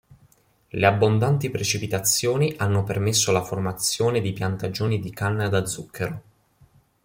Le 0.69 0.85
abbondanti 0.87 1.51
precipitazioni 1.51 2.55
hanno 2.57 2.83
permesso 2.83 3.31
la 3.31 3.43
formazione 3.43 4.19
di 4.19 4.33
piantagioni 4.33 4.97
di 4.99 5.11
canna 5.11 5.47
da 5.47 5.63
zucchero. 5.67 6.23